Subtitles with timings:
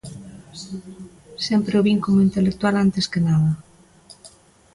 [1.47, 3.51] Sempre o vin como intelectual antes que nada.